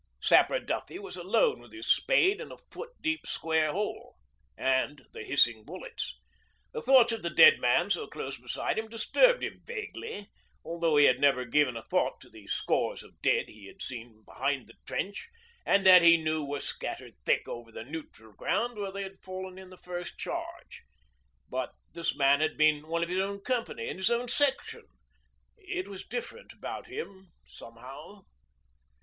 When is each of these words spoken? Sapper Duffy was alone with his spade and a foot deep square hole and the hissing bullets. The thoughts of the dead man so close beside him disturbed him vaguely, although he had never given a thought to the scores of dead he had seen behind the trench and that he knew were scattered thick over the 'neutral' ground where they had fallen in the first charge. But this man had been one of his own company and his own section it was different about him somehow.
Sapper 0.19 0.57
Duffy 0.57 0.97
was 0.97 1.15
alone 1.15 1.59
with 1.59 1.71
his 1.73 1.85
spade 1.85 2.41
and 2.41 2.51
a 2.51 2.57
foot 2.57 2.89
deep 3.01 3.27
square 3.27 3.71
hole 3.71 4.15
and 4.57 5.05
the 5.13 5.21
hissing 5.23 5.63
bullets. 5.63 6.19
The 6.73 6.81
thoughts 6.81 7.11
of 7.11 7.21
the 7.21 7.29
dead 7.29 7.59
man 7.59 7.91
so 7.91 8.07
close 8.07 8.39
beside 8.39 8.79
him 8.79 8.87
disturbed 8.87 9.43
him 9.43 9.61
vaguely, 9.63 10.31
although 10.65 10.97
he 10.97 11.05
had 11.05 11.19
never 11.19 11.45
given 11.45 11.77
a 11.77 11.83
thought 11.83 12.19
to 12.21 12.31
the 12.31 12.47
scores 12.47 13.03
of 13.03 13.21
dead 13.21 13.47
he 13.49 13.67
had 13.67 13.83
seen 13.83 14.23
behind 14.25 14.65
the 14.65 14.73
trench 14.87 15.29
and 15.67 15.85
that 15.85 16.01
he 16.01 16.17
knew 16.17 16.43
were 16.43 16.59
scattered 16.61 17.13
thick 17.23 17.47
over 17.47 17.71
the 17.71 17.83
'neutral' 17.83 18.33
ground 18.33 18.79
where 18.79 18.91
they 18.91 19.03
had 19.03 19.19
fallen 19.21 19.59
in 19.59 19.69
the 19.69 19.77
first 19.77 20.17
charge. 20.17 20.81
But 21.47 21.73
this 21.93 22.15
man 22.15 22.39
had 22.41 22.57
been 22.57 22.87
one 22.87 23.03
of 23.03 23.09
his 23.09 23.19
own 23.19 23.41
company 23.41 23.87
and 23.87 23.99
his 23.99 24.09
own 24.09 24.29
section 24.29 24.87
it 25.57 25.87
was 25.87 26.03
different 26.07 26.53
about 26.53 26.87
him 26.87 27.33
somehow. 27.45 28.21